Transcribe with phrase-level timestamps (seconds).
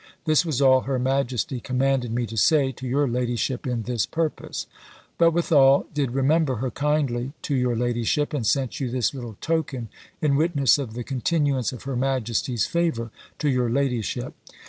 [0.25, 4.65] This was all her majesty commanded me to say to your ladyship in this purpose;
[5.19, 9.89] but withal did remember her kindly to your ladyship, and sent you this little token
[10.19, 14.33] in witness of the continuance of her majesty's favour to your ladyship.